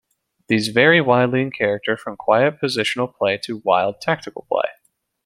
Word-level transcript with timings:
These 0.47 0.69
vary 0.69 0.99
widely 0.99 1.43
in 1.43 1.51
character 1.51 1.95
from 1.95 2.15
quiet 2.17 2.59
positional 2.59 3.15
play 3.15 3.37
to 3.45 3.61
wild 3.63 4.01
tactical 4.01 4.47
play. 4.51 4.67